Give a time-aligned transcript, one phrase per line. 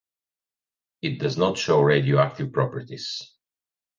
[1.03, 3.35] It does not show radioactive properties.